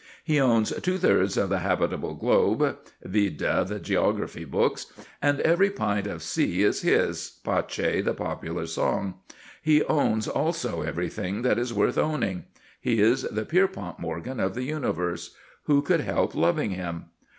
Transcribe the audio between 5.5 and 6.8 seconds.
pint of sea